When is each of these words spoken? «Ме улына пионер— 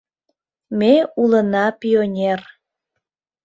«Ме 0.79 0.95
улына 1.21 1.65
пионер— 1.79 2.41